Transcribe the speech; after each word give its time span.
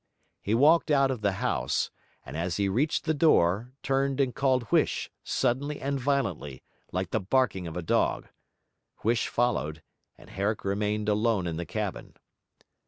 He 0.41 0.55
walked 0.55 0.89
out 0.89 1.11
of 1.11 1.21
the 1.21 1.33
house; 1.33 1.91
and 2.25 2.35
as 2.35 2.57
he 2.57 2.67
reached 2.67 3.03
the 3.05 3.13
door, 3.13 3.71
turned 3.83 4.19
and 4.19 4.33
called 4.33 4.69
Huish, 4.69 5.11
suddenly 5.23 5.79
and 5.79 5.99
violently, 5.99 6.63
like 6.91 7.11
the 7.11 7.19
barking 7.19 7.67
of 7.67 7.77
a 7.77 7.83
dog. 7.83 8.27
Huish 9.03 9.27
followed, 9.27 9.83
and 10.17 10.31
Herrick 10.31 10.65
remained 10.65 11.07
alone 11.07 11.45
in 11.45 11.57
the 11.57 11.67
cabin. 11.67 12.15